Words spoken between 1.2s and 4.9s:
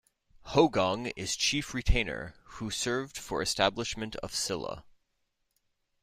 chief retainer who served for establishment of Silla.